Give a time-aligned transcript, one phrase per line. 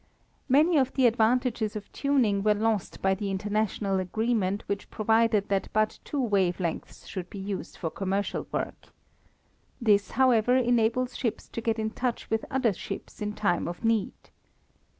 [0.49, 5.67] Many of the advantages of tuning were lost by the international agreement which provided that
[5.73, 8.87] but two wave lengths should be used for commercial work.
[9.79, 14.31] This, however, enables ships to get in touch with other ships in time of need.